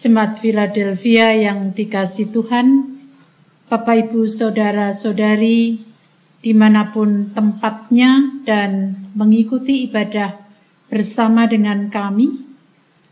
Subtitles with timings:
[0.00, 2.96] Jemaat Philadelphia yang dikasih Tuhan,
[3.68, 5.76] Bapak Ibu Saudara-saudari,
[6.40, 10.40] di mana pun tempatnya dan mengikuti ibadah
[10.88, 12.32] bersama dengan kami,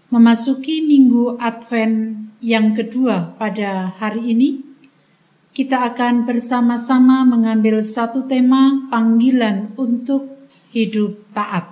[0.08, 4.64] memasuki minggu Advent yang kedua pada hari ini,
[5.52, 11.68] kita akan bersama-sama mengambil satu tema panggilan untuk hidup taat.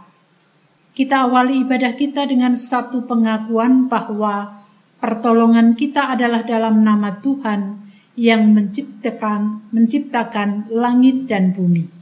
[0.92, 4.65] Kita awali ibadah kita dengan satu pengakuan bahwa
[5.06, 7.78] Pertolongan kita adalah dalam nama Tuhan
[8.18, 11.95] yang menciptakan menciptakan langit dan bumi.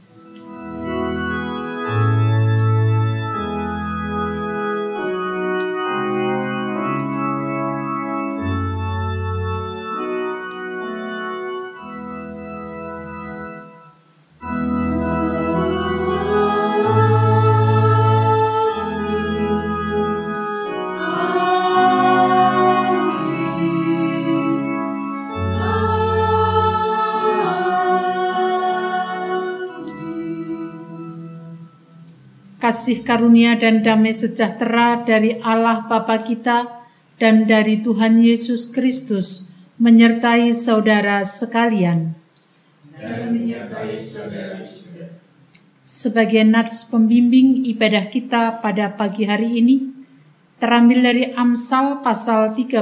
[32.65, 36.81] Kasih karunia dan damai sejahtera dari Allah Bapa kita
[37.21, 42.17] dan dari Tuhan Yesus Kristus menyertai saudara sekalian.
[42.97, 45.13] Dan menyertai saudara juga.
[45.77, 49.85] Sebagai nats pembimbing ibadah kita pada pagi hari ini,
[50.57, 52.81] terambil dari Amsal pasal 13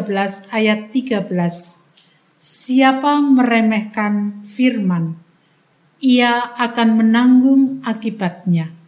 [0.55, 1.27] ayat 13.
[2.39, 5.19] Siapa meremehkan firman,
[5.99, 8.82] ia akan menanggung akibatnya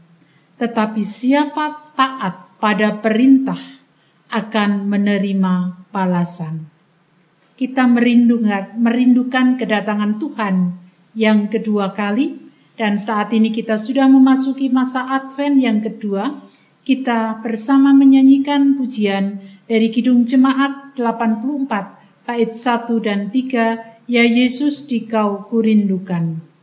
[0.56, 3.60] tetapi siapa taat pada perintah
[4.32, 6.68] akan menerima balasan.
[7.56, 10.56] Kita merindukan, merindukan kedatangan Tuhan
[11.16, 12.36] yang kedua kali
[12.76, 16.36] dan saat ini kita sudah memasuki masa Advent yang kedua.
[16.86, 25.50] Kita bersama menyanyikan pujian dari Kidung Jemaat 84 bait 1 dan 3 Ya Yesus dikau
[25.50, 26.55] kurindukan.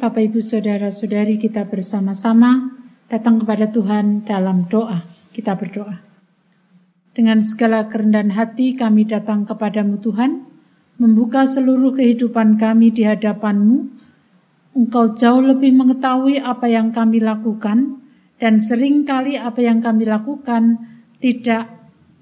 [0.00, 2.72] Bapak Ibu Saudara-saudari kita bersama-sama
[3.12, 5.04] datang kepada Tuhan dalam doa.
[5.28, 6.00] Kita berdoa.
[7.12, 10.48] Dengan segala kerendahan hati kami datang kepadamu Tuhan,
[10.96, 13.92] membuka seluruh kehidupan kami di hadapanmu.
[14.72, 18.00] Engkau jauh lebih mengetahui apa yang kami lakukan
[18.40, 20.80] dan sering kali apa yang kami lakukan
[21.20, 21.68] tidak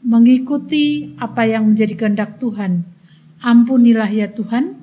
[0.03, 2.83] mengikuti apa yang menjadi kehendak Tuhan.
[3.39, 4.78] Ampunilah ya Tuhan,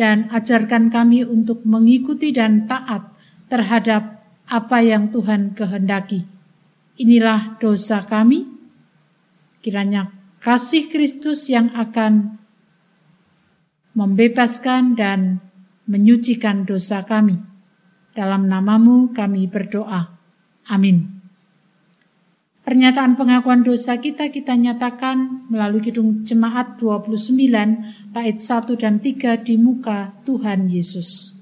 [0.00, 3.12] dan ajarkan kami untuk mengikuti dan taat
[3.52, 6.24] terhadap apa yang Tuhan kehendaki.
[6.96, 8.48] Inilah dosa kami.
[9.60, 10.08] Kiranya
[10.40, 12.40] kasih Kristus yang akan
[13.92, 15.44] membebaskan dan
[15.84, 17.36] menyucikan dosa kami.
[18.16, 20.16] Dalam namamu kami berdoa.
[20.72, 21.19] Amin.
[22.60, 29.56] Pernyataan pengakuan dosa kita kita nyatakan melalui Kidung Jemaat 29 bait 1 dan 3 di
[29.56, 31.39] muka Tuhan Yesus.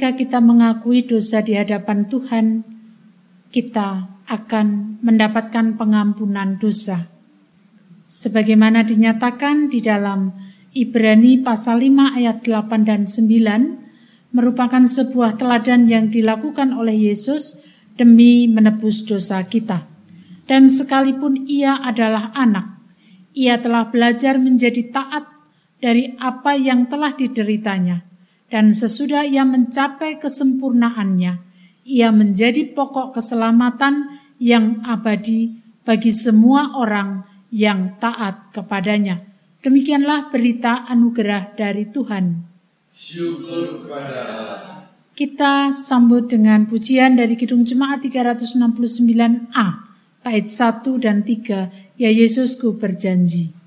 [0.00, 2.64] Ketika kita mengakui dosa di hadapan Tuhan,
[3.52, 7.04] kita akan mendapatkan pengampunan dosa.
[8.08, 10.32] Sebagaimana dinyatakan di dalam
[10.72, 17.68] Ibrani pasal 5 ayat 8 dan 9 merupakan sebuah teladan yang dilakukan oleh Yesus
[18.00, 19.84] demi menebus dosa kita.
[20.48, 22.80] Dan sekalipun ia adalah anak,
[23.36, 25.28] ia telah belajar menjadi taat
[25.76, 28.09] dari apa yang telah dideritanya
[28.50, 31.38] dan sesudah ia mencapai kesempurnaannya,
[31.86, 34.10] ia menjadi pokok keselamatan
[34.42, 37.22] yang abadi bagi semua orang
[37.54, 39.22] yang taat kepadanya.
[39.60, 42.48] Demikianlah berita anugerah dari Tuhan.
[42.90, 44.22] Syukur kepada
[45.14, 49.68] Kita sambut dengan pujian dari Kidung Jemaat 369A,
[50.24, 53.59] bait 1 dan 3, Ya Yesusku berjanji.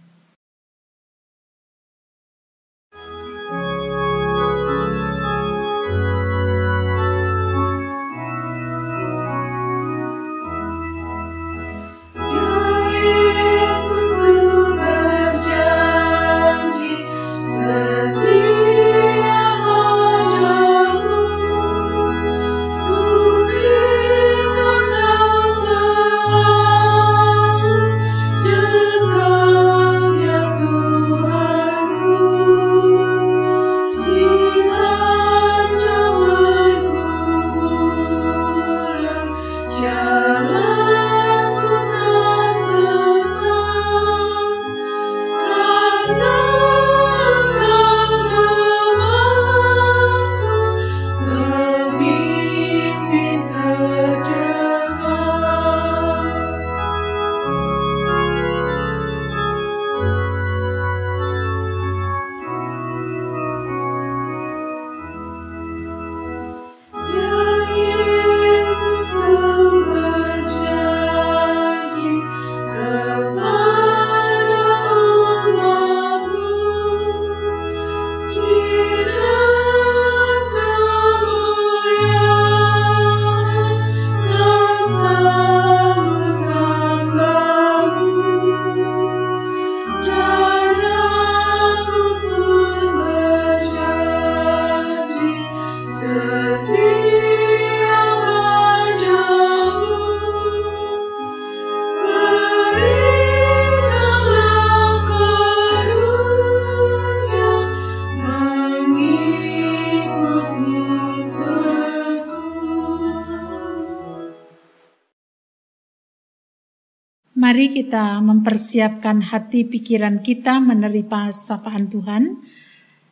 [117.63, 122.43] Mari kita mempersiapkan hati pikiran kita menerima sapaan Tuhan.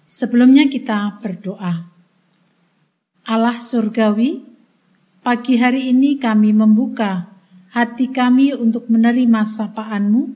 [0.03, 1.87] Sebelumnya kita berdoa.
[3.31, 4.43] Allah surgawi,
[5.23, 7.31] pagi hari ini kami membuka
[7.71, 10.35] hati kami untuk menerima sapaanmu.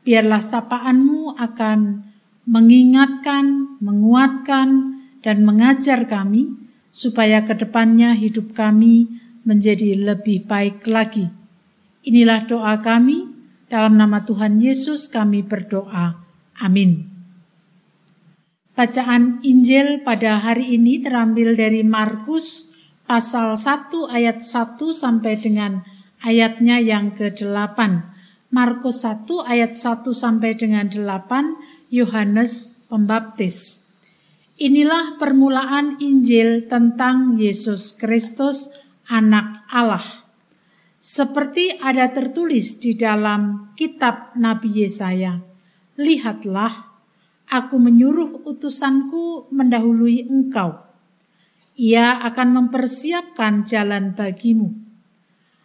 [0.00, 2.08] Biarlah sapaanmu akan
[2.48, 6.56] mengingatkan, menguatkan, dan mengajar kami
[6.88, 9.12] supaya ke depannya hidup kami
[9.44, 11.42] menjadi lebih baik lagi
[12.02, 13.30] Inilah doa kami,
[13.72, 16.20] dalam nama Tuhan Yesus kami berdoa.
[16.60, 17.08] Amin.
[18.76, 22.76] Bacaan Injil pada hari ini terambil dari Markus
[23.08, 25.80] pasal 1 ayat 1 sampai dengan
[26.20, 27.80] ayatnya yang ke-8.
[28.52, 33.88] Markus 1 ayat 1 sampai dengan 8, Yohanes Pembaptis.
[34.60, 38.68] Inilah permulaan Injil tentang Yesus Kristus,
[39.08, 40.21] anak Allah
[41.02, 45.42] seperti ada tertulis di dalam kitab Nabi Yesaya,
[45.98, 46.94] "Lihatlah,
[47.50, 50.78] aku menyuruh utusanku mendahului engkau.
[51.74, 54.70] Ia akan mempersiapkan jalan bagimu."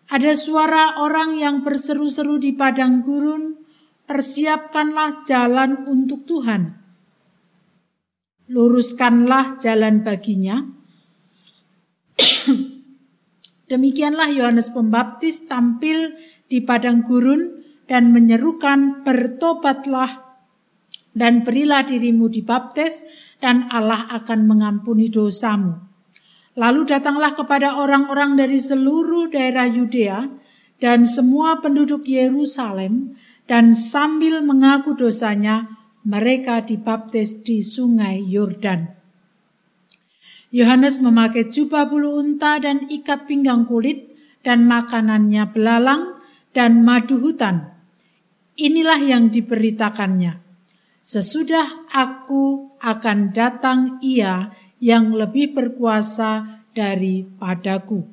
[0.10, 3.62] Ada suara orang yang berseru-seru di padang gurun,
[4.10, 6.82] "Persiapkanlah jalan untuk Tuhan."
[8.50, 10.66] Luruskanlah jalan baginya
[13.68, 16.16] Demikianlah Yohanes Pembaptis tampil
[16.48, 20.40] di padang gurun dan menyerukan bertobatlah
[21.12, 23.04] dan berilah dirimu dibaptis
[23.44, 25.84] dan Allah akan mengampuni dosamu.
[26.58, 30.26] Lalu datanglah kepada orang-orang dari seluruh daerah Yudea
[30.82, 35.70] dan semua penduduk Yerusalem dan sambil mengaku dosanya
[36.08, 38.97] mereka dibaptis di sungai Yordan.
[40.52, 44.16] Yohanes memakai jubah bulu unta dan ikat pinggang kulit
[44.48, 46.16] dan makanannya belalang
[46.56, 47.76] dan madu hutan.
[48.56, 50.40] Inilah yang diberitakannya.
[51.04, 58.08] Sesudah aku akan datang ia yang lebih berkuasa daripadaku.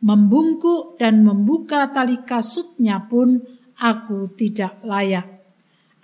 [0.00, 3.44] Membungkuk dan membuka tali kasutnya pun
[3.76, 5.28] aku tidak layak.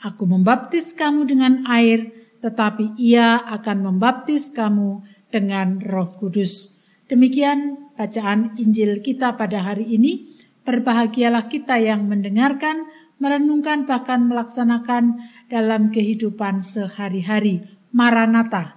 [0.05, 2.13] Aku membaptis kamu dengan air,
[2.45, 6.77] tetapi ia akan membaptis kamu dengan Roh Kudus.
[7.07, 10.27] Demikian bacaan Injil kita pada hari ini.
[10.67, 12.91] Berbahagialah kita yang mendengarkan,
[13.23, 15.15] merenungkan, bahkan melaksanakan
[15.47, 17.63] dalam kehidupan sehari-hari.
[17.95, 18.76] Maranatha.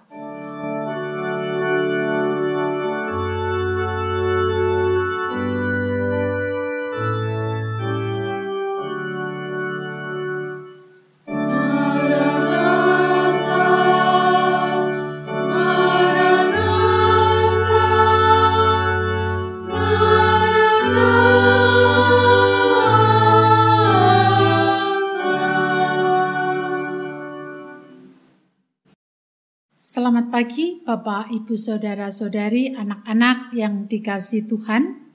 [30.89, 35.13] Bapak, Ibu, Saudara-saudari, anak-anak yang dikasih Tuhan.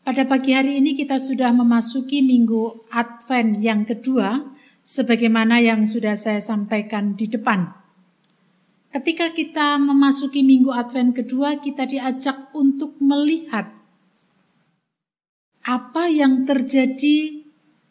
[0.00, 4.40] Pada pagi hari ini kita sudah memasuki minggu Advent yang kedua,
[4.80, 7.68] sebagaimana yang sudah saya sampaikan di depan.
[8.88, 13.68] Ketika kita memasuki minggu Advent kedua, kita diajak untuk melihat
[15.68, 17.44] apa yang terjadi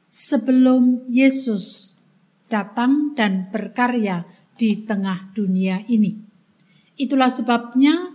[0.10, 1.94] sebelum Yesus
[2.50, 4.26] datang dan berkarya
[4.58, 6.29] di tengah dunia ini.
[7.00, 8.12] Itulah sebabnya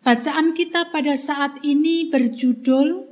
[0.00, 3.04] bacaan kita pada saat ini berjudul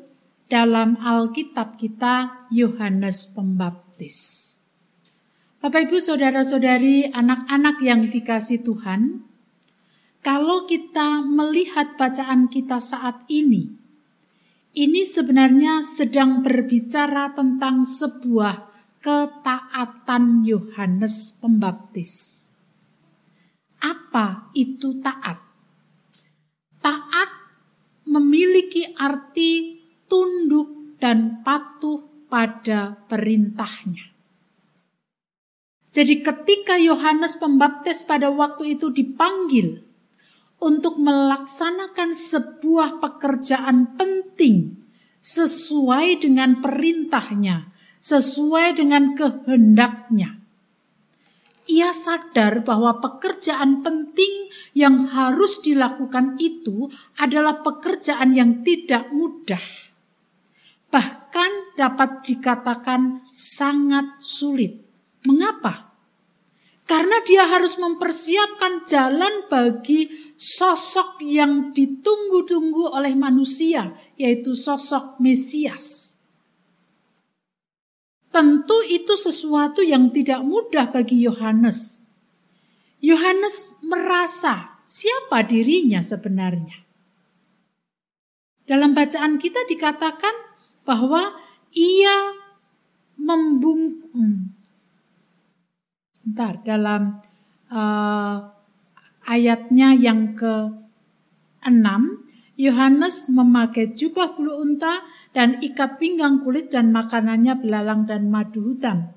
[0.49, 4.49] dalam Alkitab kita Yohanes Pembaptis.
[5.61, 9.29] Bapak Ibu Saudara-saudari, anak-anak yang dikasih Tuhan,
[10.25, 13.77] kalau kita melihat bacaan kita saat ini,
[14.73, 18.73] ini sebenarnya sedang berbicara tentang sebuah
[19.05, 22.48] ketaatan Yohanes Pembaptis.
[23.79, 25.39] Apa itu taat?
[26.83, 27.31] Taat
[28.09, 34.15] memiliki arti tunduk dan patuh pada perintahnya.
[35.89, 39.83] Jadi ketika Yohanes Pembaptis pada waktu itu dipanggil
[40.59, 44.79] untuk melaksanakan sebuah pekerjaan penting
[45.23, 50.38] sesuai dengan perintahnya, sesuai dengan kehendaknya
[51.69, 56.89] ia sadar bahwa pekerjaan penting yang harus dilakukan itu
[57.21, 59.61] adalah pekerjaan yang tidak mudah.
[60.89, 64.81] Bahkan dapat dikatakan sangat sulit.
[65.29, 65.93] Mengapa?
[66.89, 70.09] Karena dia harus mempersiapkan jalan bagi
[70.41, 76.18] sosok yang ditunggu-tunggu oleh manusia, yaitu sosok Mesias.
[78.29, 82.11] Tentu itu sesuatu yang tidak mudah bagi Yohanes.
[83.01, 86.85] Yohanes merasa siapa dirinya sebenarnya.
[88.69, 90.35] Dalam bacaan kita dikatakan
[90.85, 91.33] bahwa
[91.73, 92.37] ia
[93.17, 94.59] membung hmm.
[96.29, 97.25] Bentar, dalam
[97.73, 98.37] uh,
[99.25, 101.89] ayatnya yang ke-6
[102.59, 109.15] Yohanes memakai jubah bulu unta dan ikat pinggang kulit dan makanannya belalang dan madu hutan.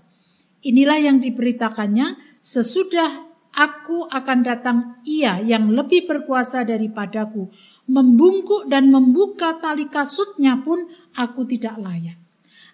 [0.62, 3.10] Inilah yang diberitakannya sesudah
[3.58, 4.77] aku akan datang
[5.10, 7.49] ia yang lebih berkuasa daripadaku.
[7.89, 10.86] Membungkuk dan membuka tali kasutnya pun
[11.17, 12.21] aku tidak layak.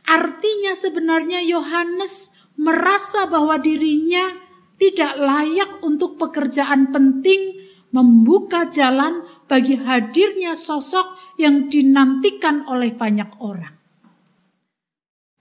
[0.03, 4.35] Artinya sebenarnya Yohanes merasa bahwa dirinya
[4.75, 7.55] tidak layak untuk pekerjaan penting
[7.91, 13.75] membuka jalan bagi hadirnya sosok yang dinantikan oleh banyak orang.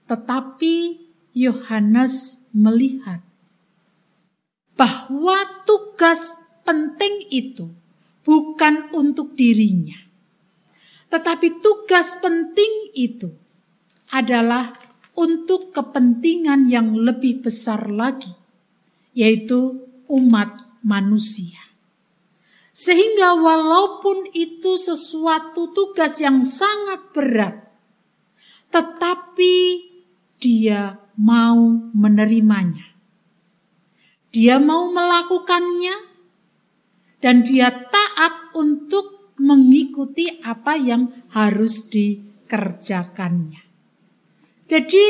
[0.07, 0.75] Tetapi
[1.35, 3.19] Yohanes melihat
[4.79, 7.67] bahwa tugas penting itu
[8.23, 9.99] bukan untuk dirinya,
[11.11, 13.27] tetapi tugas penting itu
[14.15, 14.71] adalah
[15.19, 18.31] untuk kepentingan yang lebih besar lagi,
[19.11, 19.75] yaitu
[20.07, 21.66] umat manusia.
[22.77, 27.73] Sehingga walaupun itu sesuatu tugas yang sangat berat,
[28.69, 29.81] tetapi
[30.37, 31.57] dia mau
[31.97, 32.93] menerimanya.
[34.29, 35.97] Dia mau melakukannya
[37.17, 43.65] dan dia taat untuk mengikuti apa yang harus dikerjakannya.
[44.69, 45.05] Jadi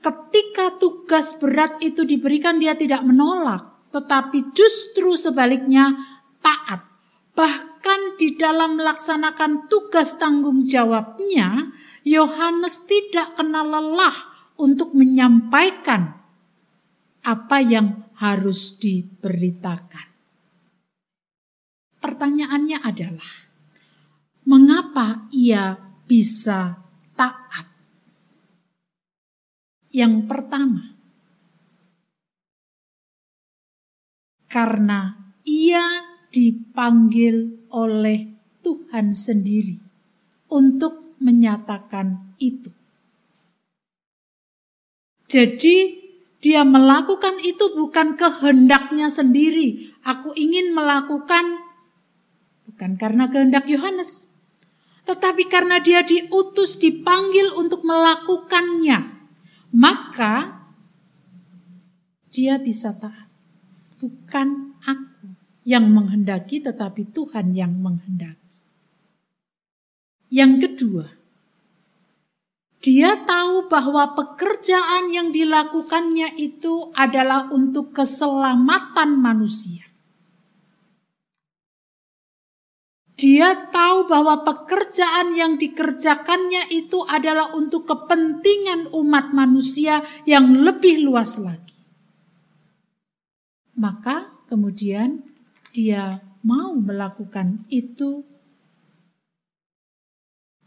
[0.00, 5.92] ketika tugas berat itu diberikan dia tidak menolak, tetapi justru sebaliknya
[6.40, 6.91] taat
[7.32, 11.72] Bahkan di dalam melaksanakan tugas tanggung jawabnya,
[12.04, 14.16] Yohanes tidak kenal lelah
[14.60, 16.20] untuk menyampaikan
[17.24, 20.06] apa yang harus diberitakan.
[22.02, 23.32] Pertanyaannya adalah,
[24.42, 26.82] mengapa ia bisa
[27.14, 27.66] taat?
[29.94, 30.82] Yang pertama,
[34.50, 35.14] karena
[35.46, 36.01] ia
[36.32, 38.32] dipanggil oleh
[38.64, 39.76] Tuhan sendiri
[40.48, 42.72] untuk menyatakan itu.
[45.28, 45.76] Jadi
[46.42, 49.92] dia melakukan itu bukan kehendaknya sendiri.
[50.02, 51.60] Aku ingin melakukan
[52.66, 54.32] bukan karena kehendak Yohanes,
[55.06, 59.22] tetapi karena dia diutus dipanggil untuk melakukannya.
[59.72, 60.60] Maka
[62.32, 63.28] dia bisa taat.
[64.02, 64.71] Bukan
[65.62, 68.62] yang menghendaki, tetapi Tuhan yang menghendaki.
[70.32, 71.06] Yang kedua,
[72.82, 79.86] dia tahu bahwa pekerjaan yang dilakukannya itu adalah untuk keselamatan manusia.
[83.14, 91.38] Dia tahu bahwa pekerjaan yang dikerjakannya itu adalah untuk kepentingan umat manusia yang lebih luas
[91.38, 91.78] lagi.
[93.78, 95.31] Maka kemudian
[95.72, 98.28] dia mau melakukan itu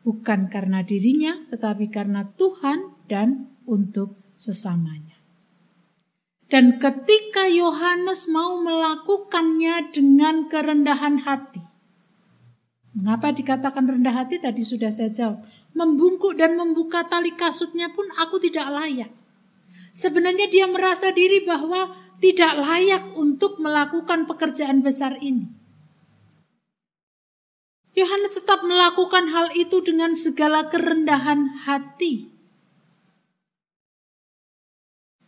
[0.05, 5.17] bukan karena dirinya, tetapi karena Tuhan dan untuk sesamanya.
[6.45, 11.61] Dan ketika Yohanes mau melakukannya dengan kerendahan hati,
[12.93, 14.37] mengapa dikatakan rendah hati?
[14.37, 15.41] Tadi sudah saya jawab,
[15.73, 19.24] membungkuk dan membuka tali kasutnya pun aku tidak layak.
[19.95, 25.47] Sebenarnya dia merasa diri bahwa tidak layak untuk melakukan pekerjaan besar ini.
[27.95, 32.27] Yohanes tetap melakukan hal itu dengan segala kerendahan hati.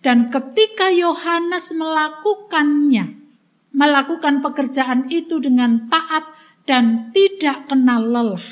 [0.04, 3.24] Dan ketika Yohanes melakukannya,
[3.72, 6.28] melakukan pekerjaan itu dengan taat
[6.68, 8.44] dan tidak kenal lelah,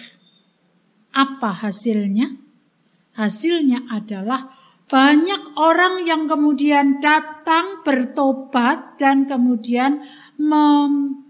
[1.12, 2.40] apa hasilnya?
[3.20, 4.48] Hasilnya adalah
[4.86, 10.06] banyak orang yang kemudian datang bertobat dan kemudian
[10.38, 11.26] mem,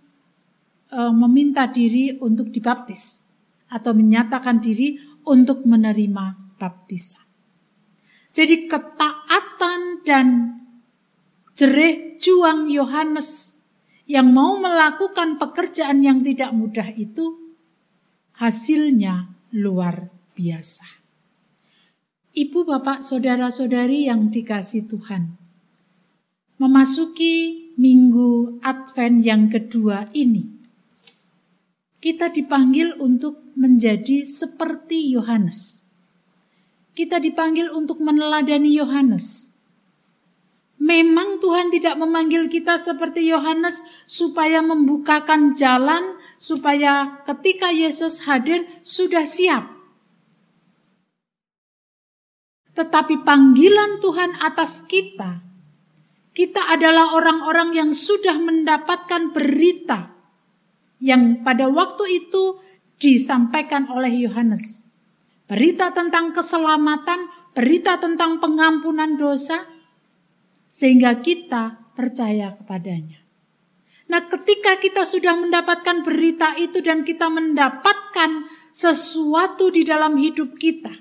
[0.92, 3.32] e, meminta diri untuk dibaptis
[3.72, 7.24] atau menyatakan diri untuk menerima baptisan.
[8.36, 10.28] Jadi ketaatan dan
[11.56, 13.64] jerih juang Yohanes
[14.06, 17.56] yang mau melakukan pekerjaan yang tidak mudah itu
[18.36, 21.05] hasilnya luar biasa.
[22.36, 25.40] Ibu, bapak, saudara-saudari yang dikasih Tuhan,
[26.60, 30.44] memasuki minggu Advent yang kedua ini,
[32.04, 35.88] kita dipanggil untuk menjadi seperti Yohanes.
[36.96, 39.60] kita dipanggil untuk meneladani Yohanes.
[40.80, 49.28] Memang Tuhan tidak memanggil kita seperti Yohanes supaya membukakan jalan, supaya ketika Yesus hadir sudah
[49.28, 49.75] siap.
[52.76, 55.40] Tetapi panggilan Tuhan atas kita,
[56.36, 60.12] kita adalah orang-orang yang sudah mendapatkan berita
[61.00, 62.60] yang pada waktu itu
[63.00, 64.92] disampaikan oleh Yohanes.
[65.48, 69.64] Berita tentang keselamatan, berita tentang pengampunan dosa,
[70.68, 73.24] sehingga kita percaya kepadanya.
[74.12, 80.94] Nah, ketika kita sudah mendapatkan berita itu dan kita mendapatkan sesuatu di dalam hidup kita,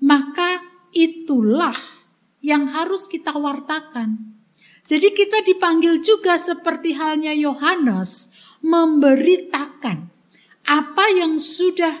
[0.00, 1.76] maka itulah
[2.40, 4.32] yang harus kita wartakan.
[4.86, 8.32] Jadi kita dipanggil juga seperti halnya Yohanes
[8.64, 10.08] memberitakan
[10.66, 11.92] apa yang sudah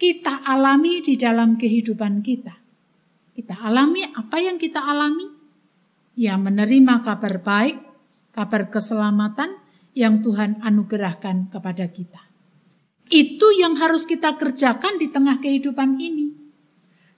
[0.00, 2.56] kita alami di dalam kehidupan kita.
[3.36, 5.28] Kita alami apa yang kita alami,
[6.16, 7.76] ya menerima kabar baik,
[8.32, 9.60] kabar keselamatan
[9.92, 12.24] yang Tuhan anugerahkan kepada kita.
[13.12, 16.39] Itu yang harus kita kerjakan di tengah kehidupan ini.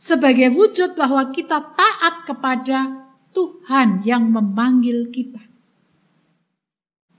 [0.02, 5.38] Sebagai wujud bahwa kita taat kepada Tuhan yang memanggil kita.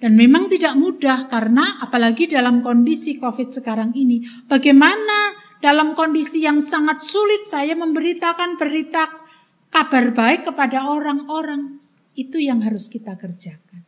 [0.03, 4.19] Dan memang tidak mudah karena apalagi dalam kondisi COVID sekarang ini,
[4.51, 5.31] bagaimana
[5.63, 9.07] dalam kondisi yang sangat sulit saya memberitakan berita
[9.71, 11.79] kabar baik kepada orang-orang.
[12.19, 13.87] Itu yang harus kita kerjakan.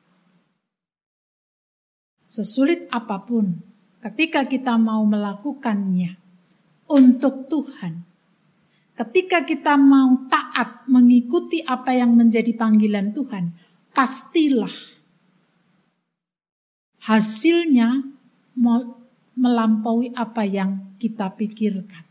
[2.24, 3.60] Sesulit apa pun,
[4.00, 6.16] ketika kita mau melakukannya
[6.88, 8.15] untuk Tuhan,
[8.96, 13.52] ketika kita mau taat mengikuti apa yang menjadi panggilan Tuhan,
[13.92, 14.72] pastilah
[17.06, 18.02] hasilnya
[19.36, 22.04] melampaui apa yang kita pikirkan.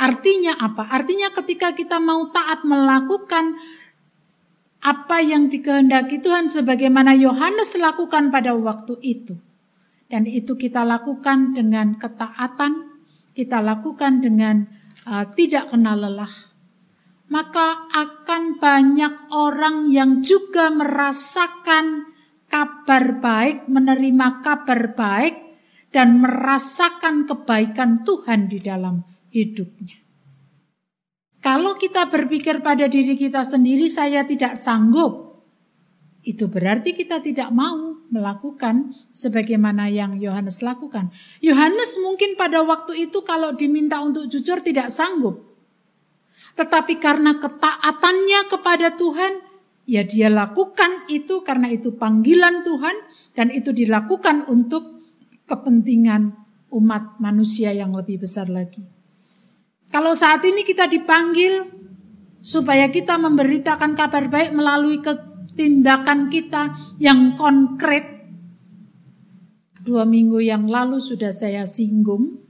[0.00, 0.88] Artinya apa?
[0.88, 3.60] Artinya ketika kita mau taat melakukan
[4.80, 9.36] apa yang dikehendaki Tuhan sebagaimana Yohanes lakukan pada waktu itu.
[10.10, 12.89] Dan itu kita lakukan dengan ketaatan,
[13.34, 14.66] kita lakukan dengan
[15.06, 16.34] uh, tidak kenal lelah.
[17.30, 22.10] Maka akan banyak orang yang juga merasakan
[22.50, 25.34] kabar baik, menerima kabar baik,
[25.94, 30.02] dan merasakan kebaikan Tuhan di dalam hidupnya.
[31.40, 35.29] Kalau kita berpikir pada diri kita sendiri, saya tidak sanggup.
[36.20, 41.08] Itu berarti kita tidak mau melakukan sebagaimana yang Yohanes lakukan.
[41.40, 45.40] Yohanes mungkin pada waktu itu kalau diminta untuk jujur tidak sanggup.
[46.60, 49.32] Tetapi karena ketaatannya kepada Tuhan,
[49.88, 52.96] ya dia lakukan itu karena itu panggilan Tuhan
[53.32, 55.00] dan itu dilakukan untuk
[55.48, 56.36] kepentingan
[56.70, 58.84] umat manusia yang lebih besar lagi.
[59.90, 61.66] Kalau saat ini kita dipanggil
[62.38, 65.02] supaya kita memberitakan kabar baik melalui
[65.60, 68.24] tindakan kita yang konkret.
[69.84, 72.40] Dua minggu yang lalu sudah saya singgung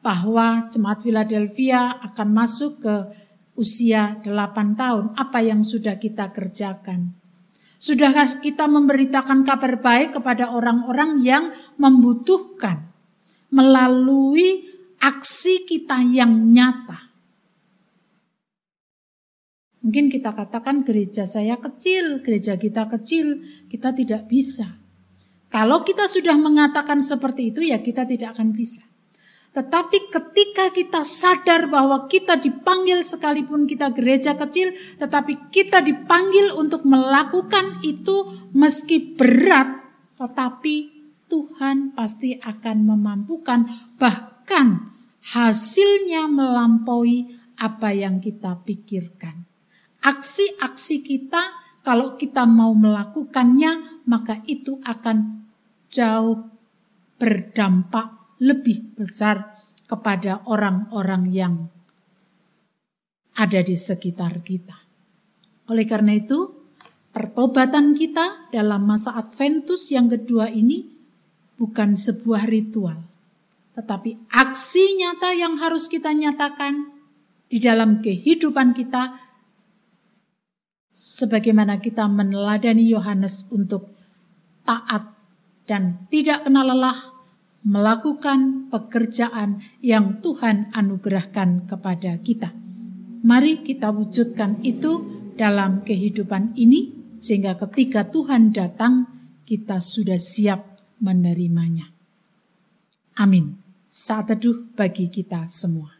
[0.00, 2.96] bahwa jemaat Philadelphia akan masuk ke
[3.60, 5.04] usia 8 tahun.
[5.12, 7.12] Apa yang sudah kita kerjakan?
[7.76, 12.88] Sudahkah kita memberitakan kabar baik kepada orang-orang yang membutuhkan
[13.52, 14.64] melalui
[14.98, 17.07] aksi kita yang nyata.
[19.88, 23.40] Mungkin kita katakan gereja saya kecil, gereja kita kecil,
[23.72, 24.68] kita tidak bisa.
[25.48, 28.84] Kalau kita sudah mengatakan seperti itu ya kita tidak akan bisa.
[29.56, 36.84] Tetapi ketika kita sadar bahwa kita dipanggil sekalipun kita gereja kecil, tetapi kita dipanggil untuk
[36.84, 39.88] melakukan itu meski berat,
[40.20, 41.00] tetapi
[41.32, 43.64] Tuhan pasti akan memampukan
[43.96, 44.92] bahkan
[45.32, 47.24] hasilnya melampaui
[47.56, 49.47] apa yang kita pikirkan.
[50.02, 51.42] Aksi-aksi kita
[51.82, 55.48] kalau kita mau melakukannya maka itu akan
[55.88, 56.46] jauh
[57.18, 59.58] berdampak lebih besar
[59.88, 61.54] kepada orang-orang yang
[63.38, 64.76] ada di sekitar kita.
[65.70, 66.54] Oleh karena itu,
[67.14, 70.86] pertobatan kita dalam masa Adventus yang kedua ini
[71.58, 72.98] bukan sebuah ritual,
[73.74, 76.94] tetapi aksi nyata yang harus kita nyatakan
[77.48, 79.16] di dalam kehidupan kita
[80.98, 83.94] sebagaimana kita meneladani Yohanes untuk
[84.66, 85.14] taat
[85.70, 87.14] dan tidak kenal lelah
[87.62, 92.50] melakukan pekerjaan yang Tuhan anugerahkan kepada kita.
[93.22, 95.06] Mari kita wujudkan itu
[95.38, 99.06] dalam kehidupan ini sehingga ketika Tuhan datang
[99.46, 101.94] kita sudah siap menerimanya.
[103.18, 103.58] Amin
[103.88, 105.97] saat teduh bagi kita semua.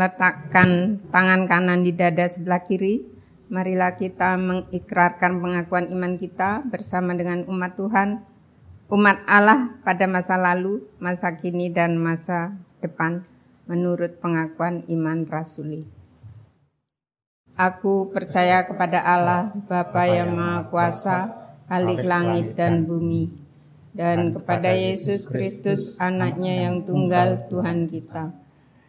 [0.00, 3.04] Meletakkan tangan kanan di dada sebelah kiri,
[3.52, 8.24] marilah kita mengikrarkan pengakuan iman kita bersama dengan umat Tuhan,
[8.88, 13.28] umat Allah pada masa lalu, masa kini, dan masa depan
[13.68, 15.84] menurut pengakuan iman rasuli.
[17.60, 21.18] Aku percaya kepada Allah, Bapa yang Maha Kuasa,
[21.68, 23.36] Khalik langit dan bumi,
[23.92, 28.39] dan kepada Yesus Kristus anaknya yang tunggal Tuhan kita,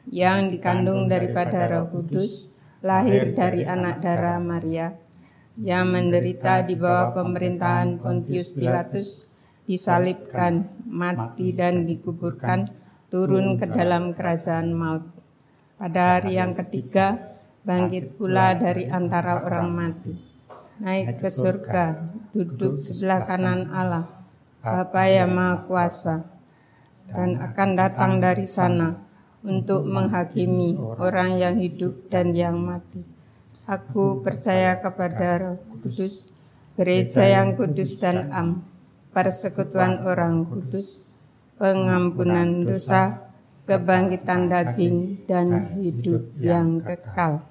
[0.09, 2.49] yang dikandung daripada roh kudus,
[2.81, 4.97] lahir dari anak darah Maria,
[5.59, 9.29] yang menderita di bawah pemerintahan Pontius Pilatus,
[9.69, 12.65] disalibkan, mati dan dikuburkan,
[13.13, 15.05] turun ke dalam kerajaan maut.
[15.77, 20.13] Pada hari yang ketiga, bangkit pula dari antara orang mati,
[20.81, 24.09] naik ke surga, duduk sebelah kanan Allah,
[24.61, 26.17] Bapa yang Maha Kuasa,
[27.09, 29.10] dan akan datang dari sana
[29.41, 33.01] untuk menghakimi orang yang hidup dan yang mati.
[33.65, 36.33] Aku percaya kepada Roh Kudus,
[36.77, 38.65] gereja yang kudus dan am,
[39.13, 41.05] persekutuan orang kudus,
[41.57, 43.31] pengampunan dosa,
[43.65, 47.45] kebangkitan daging, dan hidup yang kekal.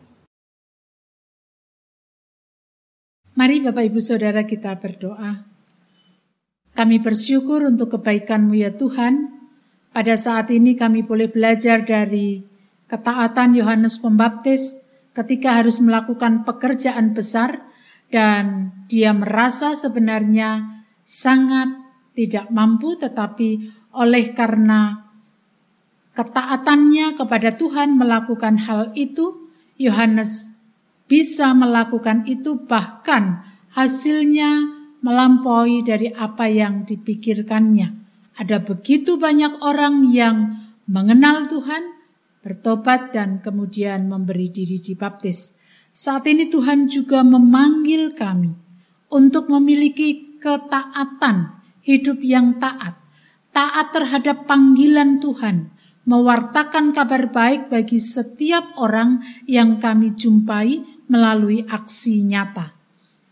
[3.38, 5.48] Mari Bapak Ibu Saudara kita berdoa.
[6.76, 9.39] Kami bersyukur untuk kebaikan-Mu ya Tuhan.
[9.90, 12.38] Pada saat ini kami boleh belajar dari
[12.86, 17.58] ketaatan Yohanes Pembaptis ketika harus melakukan pekerjaan besar
[18.10, 21.74] dan dia merasa sebenarnya sangat
[22.14, 23.66] tidak mampu tetapi
[23.98, 25.10] oleh karena
[26.14, 30.62] ketaatannya kepada Tuhan melakukan hal itu Yohanes
[31.10, 33.42] bisa melakukan itu bahkan
[33.74, 38.09] hasilnya melampaui dari apa yang dipikirkannya.
[38.40, 40.56] Ada begitu banyak orang yang
[40.88, 41.92] mengenal Tuhan,
[42.40, 45.60] bertobat dan kemudian memberi diri dibaptis.
[45.92, 48.56] Saat ini Tuhan juga memanggil kami
[49.12, 52.96] untuk memiliki ketaatan, hidup yang taat,
[53.52, 55.76] taat terhadap panggilan Tuhan,
[56.08, 60.80] mewartakan kabar baik bagi setiap orang yang kami jumpai
[61.12, 62.72] melalui aksi nyata.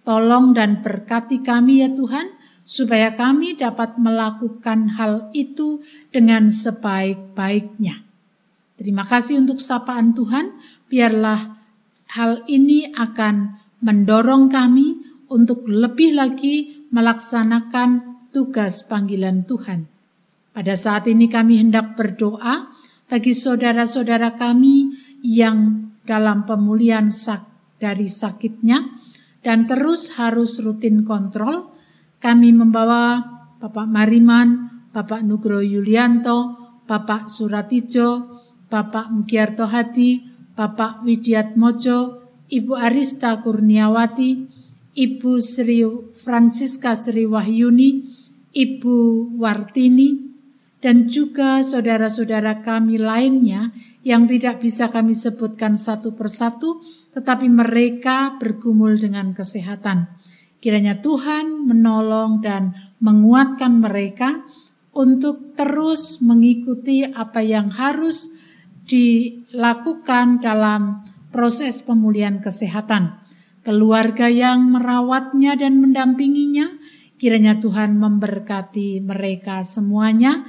[0.04, 2.37] Tolong dan berkati kami ya Tuhan,
[2.68, 5.80] supaya kami dapat melakukan hal itu
[6.12, 8.04] dengan sebaik-baiknya.
[8.76, 10.52] Terima kasih untuk sapaan Tuhan,
[10.92, 11.56] biarlah
[12.12, 15.00] hal ini akan mendorong kami
[15.32, 19.88] untuk lebih lagi melaksanakan tugas panggilan Tuhan.
[20.52, 22.68] Pada saat ini kami hendak berdoa
[23.08, 24.92] bagi saudara-saudara kami
[25.24, 27.48] yang dalam pemulihan sak
[27.80, 28.84] dari sakitnya,
[29.40, 31.77] dan terus harus rutin kontrol.
[32.18, 33.22] Kami membawa
[33.58, 40.26] Bapak Mariman, Bapak Nugro Yulianto, Bapak Suratijo, Bapak Mugiarto Hadi,
[40.58, 44.50] Bapak Widiat Mojo, Ibu Arista Kurniawati,
[44.98, 45.86] Ibu Sri
[46.18, 48.10] Francisca Sri Wahyuni,
[48.50, 48.96] Ibu
[49.38, 50.28] Wartini,
[50.82, 53.70] dan juga saudara-saudara kami lainnya
[54.02, 56.82] yang tidak bisa kami sebutkan satu persatu,
[57.14, 60.17] tetapi mereka bergumul dengan kesehatan.
[60.58, 64.42] Kiranya Tuhan menolong dan menguatkan mereka
[64.90, 68.34] untuk terus mengikuti apa yang harus
[68.88, 73.22] dilakukan dalam proses pemulihan kesehatan.
[73.62, 76.74] Keluarga yang merawatnya dan mendampinginya,
[77.20, 80.48] kiranya Tuhan memberkati mereka semuanya,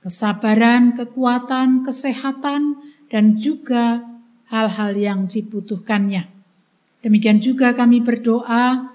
[0.00, 2.80] kesabaran, kekuatan, kesehatan,
[3.12, 4.02] dan juga
[4.48, 6.26] hal-hal yang dibutuhkannya.
[7.04, 8.93] Demikian juga kami berdoa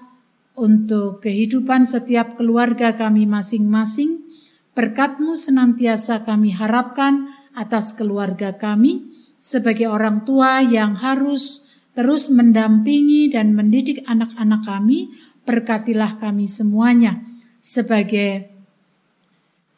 [0.58, 4.26] untuk kehidupan setiap keluarga kami masing-masing.
[4.74, 13.52] Berkatmu senantiasa kami harapkan atas keluarga kami sebagai orang tua yang harus terus mendampingi dan
[13.52, 15.10] mendidik anak-anak kami.
[15.42, 17.18] Berkatilah kami semuanya
[17.58, 18.52] sebagai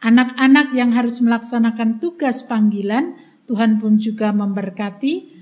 [0.03, 3.17] anak-anak yang harus melaksanakan tugas panggilan.
[3.47, 5.33] Tuhan pun juga memberkati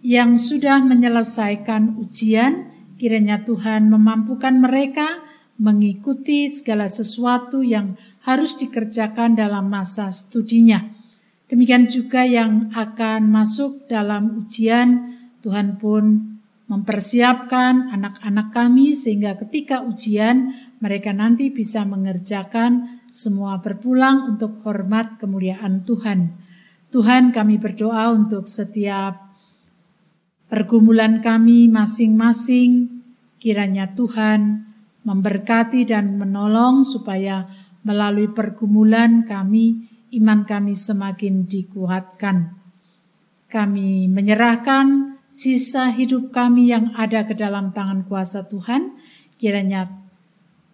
[0.00, 2.69] yang sudah menyelesaikan ujian,
[3.00, 5.24] kiranya Tuhan memampukan mereka
[5.56, 7.96] mengikuti segala sesuatu yang
[8.28, 10.84] harus dikerjakan dalam masa studinya.
[11.48, 16.36] Demikian juga yang akan masuk dalam ujian, Tuhan pun
[16.70, 25.82] mempersiapkan anak-anak kami sehingga ketika ujian mereka nanti bisa mengerjakan semua berpulang untuk hormat kemuliaan
[25.82, 26.30] Tuhan.
[26.94, 29.29] Tuhan kami berdoa untuk setiap
[30.50, 33.00] pergumulan kami masing-masing,
[33.38, 34.66] kiranya Tuhan
[35.06, 37.46] memberkati dan menolong supaya
[37.86, 39.86] melalui pergumulan kami,
[40.18, 42.58] iman kami semakin dikuatkan.
[43.46, 48.98] Kami menyerahkan sisa hidup kami yang ada ke dalam tangan kuasa Tuhan.
[49.40, 49.88] Kiranya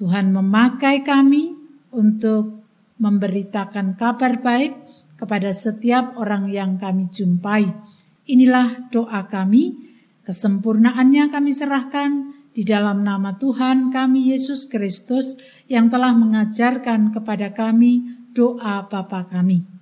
[0.01, 1.55] Tuhan memakai kami
[1.95, 4.73] untuk memberitakan kabar baik
[5.17, 7.86] kepada setiap orang yang kami jumpai.
[8.27, 9.79] Inilah doa kami,
[10.27, 15.39] kesempurnaannya kami serahkan di dalam nama Tuhan kami Yesus Kristus
[15.71, 18.03] yang telah mengajarkan kepada kami
[18.35, 19.76] doa Bapa kami.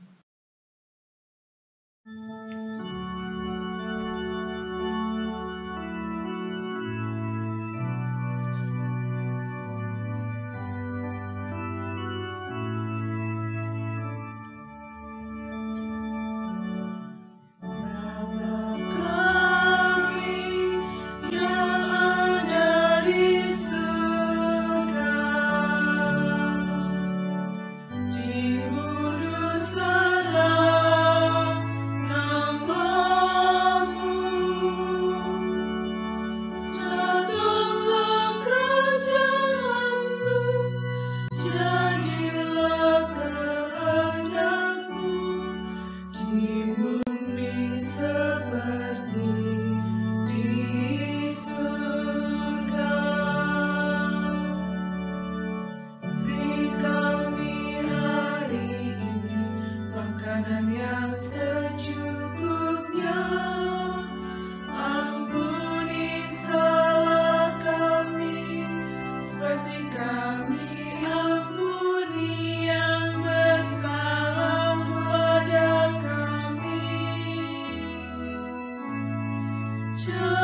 [80.07, 80.44] Just.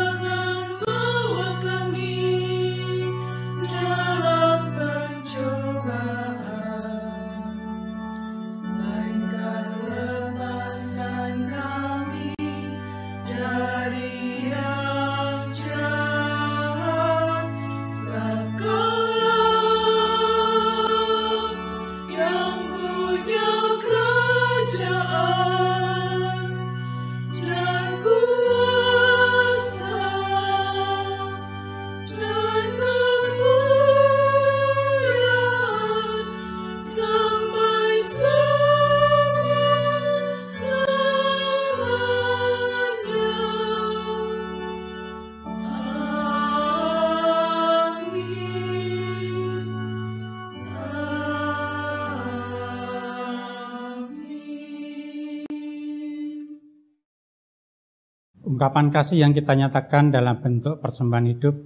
[58.61, 61.57] Ungkapan kasih yang kita nyatakan dalam bentuk persembahan hidup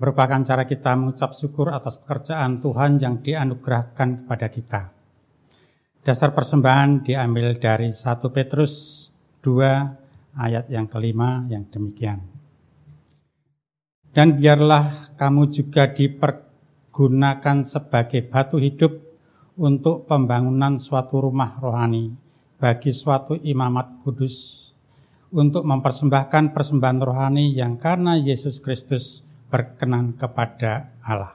[0.00, 4.96] merupakan cara kita mengucap syukur atas pekerjaan Tuhan yang dianugerahkan kepada kita.
[6.00, 8.72] Dasar persembahan diambil dari 1 Petrus
[9.44, 12.24] 2 ayat yang kelima yang demikian.
[14.08, 19.04] Dan biarlah kamu juga dipergunakan sebagai batu hidup
[19.60, 22.08] untuk pembangunan suatu rumah rohani
[22.56, 24.70] bagi suatu imamat kudus
[25.30, 31.34] untuk mempersembahkan persembahan rohani yang karena Yesus Kristus berkenan kepada Allah.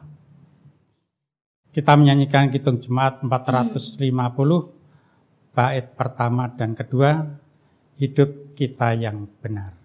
[1.76, 4.00] Kita menyanyikan Kitung Jemaat 450
[5.56, 7.36] bait pertama dan kedua,
[8.00, 9.85] hidup kita yang benar.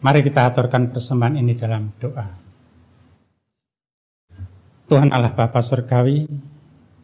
[0.00, 2.24] Mari kita aturkan persembahan ini dalam doa.
[4.88, 6.24] Tuhan Allah Bapa Surgawi,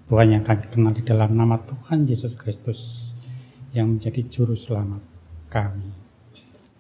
[0.09, 3.13] Tuhan yang kami kenal di dalam nama Tuhan Yesus Kristus
[3.77, 5.05] yang menjadi juru selamat
[5.53, 5.93] kami.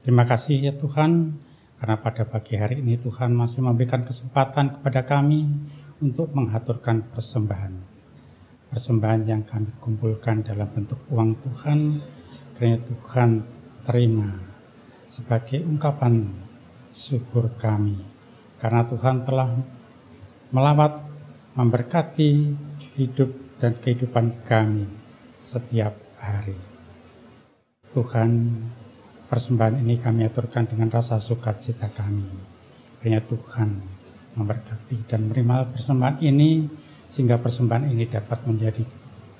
[0.00, 1.36] Terima kasih ya Tuhan,
[1.84, 5.44] karena pada pagi hari ini Tuhan masih memberikan kesempatan kepada kami
[6.00, 7.76] untuk mengaturkan persembahan.
[8.72, 12.00] Persembahan yang kami kumpulkan dalam bentuk uang Tuhan,
[12.56, 13.44] kiranya Tuhan
[13.84, 14.45] terima
[15.06, 16.26] sebagai ungkapan
[16.90, 17.98] syukur kami.
[18.56, 19.52] Karena Tuhan telah
[20.50, 20.98] melawat,
[21.56, 22.52] memberkati
[22.96, 23.30] hidup
[23.60, 24.84] dan kehidupan kami
[25.40, 26.56] setiap hari.
[27.92, 28.52] Tuhan,
[29.28, 32.28] persembahan ini kami aturkan dengan rasa sukacita kami.
[33.00, 33.70] Kiranya Tuhan
[34.36, 36.68] memberkati dan menerima persembahan ini
[37.08, 38.84] sehingga persembahan ini dapat menjadi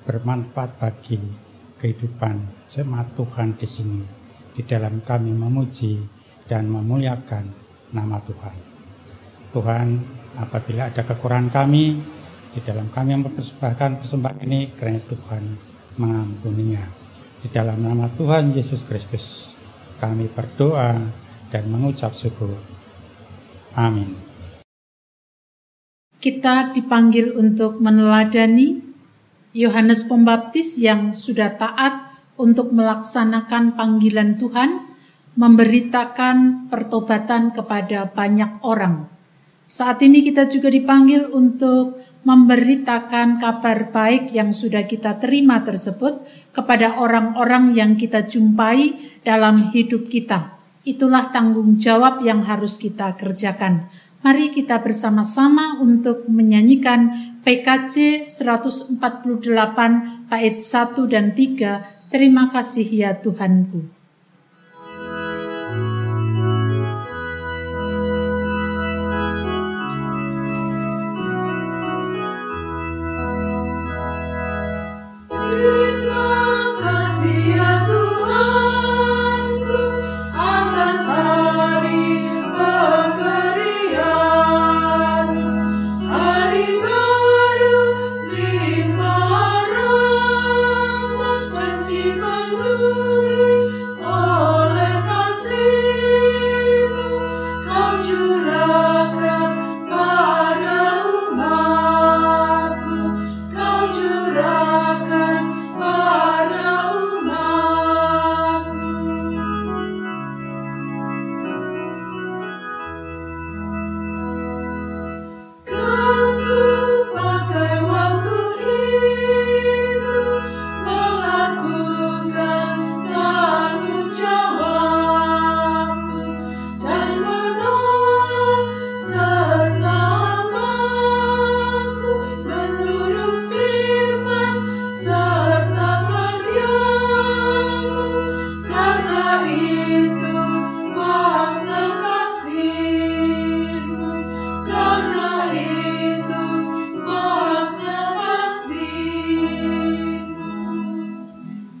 [0.09, 1.21] bermanfaat bagi
[1.77, 4.26] kehidupan jemaat Tuhan di sini
[4.57, 6.01] di dalam kami memuji
[6.49, 7.45] dan memuliakan
[7.93, 8.57] nama Tuhan.
[9.53, 9.87] Tuhan,
[10.41, 11.93] apabila ada kekurangan kami
[12.57, 15.43] di dalam kami mempersembahkan persembahan ini, kiranya Tuhan
[16.01, 16.81] mengampuninya.
[17.45, 19.53] Di dalam nama Tuhan Yesus Kristus,
[20.01, 20.97] kami berdoa
[21.53, 22.49] dan mengucap syukur.
[23.77, 24.09] Amin.
[26.17, 28.81] Kita dipanggil untuk meneladani
[29.53, 32.06] Yohanes Pembaptis yang sudah taat
[32.37, 34.85] untuk melaksanakan panggilan Tuhan,
[35.37, 39.05] memberitakan pertobatan kepada banyak orang.
[39.67, 46.99] Saat ini kita juga dipanggil untuk memberitakan kabar baik yang sudah kita terima tersebut kepada
[46.99, 50.57] orang-orang yang kita jumpai dalam hidup kita.
[50.87, 53.91] Itulah tanggung jawab yang harus kita kerjakan.
[54.27, 57.11] Mari kita bersama-sama untuk menyanyikan
[57.47, 58.99] PKC 148
[60.27, 61.96] bait 1 dan 3.
[62.07, 63.96] Terima kasih ya Tuhanku.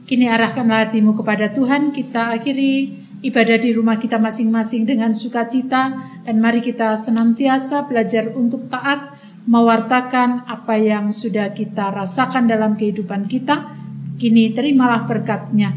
[0.07, 2.95] Kini arahkanlah hatimu kepada Tuhan, kita akhiri
[3.27, 9.19] ibadah di rumah kita masing-masing dengan sukacita dan mari kita senantiasa belajar untuk taat
[9.51, 13.67] mewartakan apa yang sudah kita rasakan dalam kehidupan kita.
[14.15, 15.75] Kini terimalah berkatnya.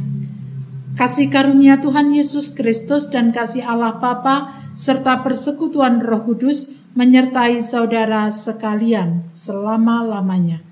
[0.94, 8.30] Kasih karunia Tuhan Yesus Kristus dan kasih Allah Bapa serta persekutuan Roh Kudus menyertai saudara
[8.30, 10.69] sekalian selama-lamanya.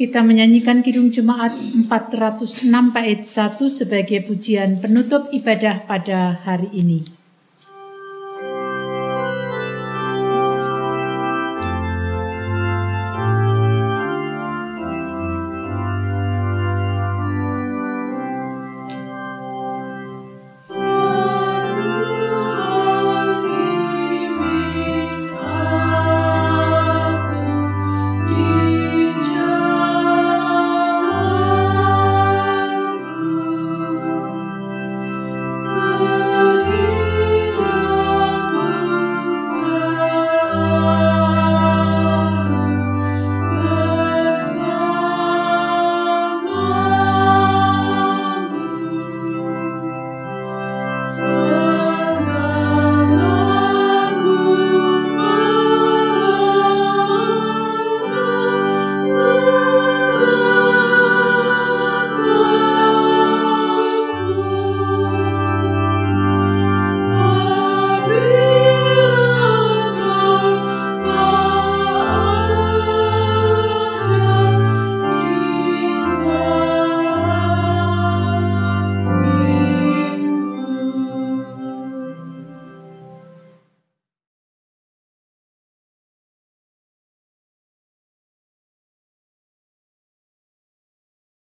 [0.00, 7.19] Kita menyanyikan Kidung Jemaat 406 bait 1 sebagai pujian penutup ibadah pada hari ini.